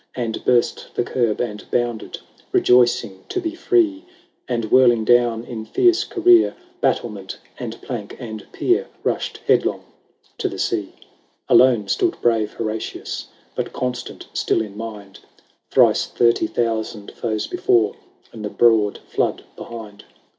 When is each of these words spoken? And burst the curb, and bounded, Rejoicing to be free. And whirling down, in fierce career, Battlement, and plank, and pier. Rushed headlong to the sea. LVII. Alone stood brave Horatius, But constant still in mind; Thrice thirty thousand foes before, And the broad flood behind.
And 0.15 0.43
burst 0.43 0.95
the 0.95 1.03
curb, 1.03 1.39
and 1.41 1.63
bounded, 1.69 2.17
Rejoicing 2.51 3.23
to 3.29 3.39
be 3.39 3.53
free. 3.53 4.03
And 4.47 4.71
whirling 4.71 5.05
down, 5.05 5.43
in 5.43 5.63
fierce 5.63 6.03
career, 6.05 6.55
Battlement, 6.81 7.37
and 7.59 7.79
plank, 7.83 8.17
and 8.19 8.47
pier. 8.51 8.87
Rushed 9.03 9.41
headlong 9.45 9.83
to 10.39 10.49
the 10.49 10.57
sea. 10.57 10.93
LVII. 10.95 11.03
Alone 11.49 11.87
stood 11.87 12.19
brave 12.19 12.53
Horatius, 12.53 13.27
But 13.53 13.73
constant 13.73 14.25
still 14.33 14.63
in 14.63 14.75
mind; 14.75 15.19
Thrice 15.69 16.07
thirty 16.07 16.47
thousand 16.47 17.11
foes 17.11 17.45
before, 17.45 17.95
And 18.33 18.43
the 18.43 18.49
broad 18.49 19.01
flood 19.07 19.43
behind. 19.55 20.05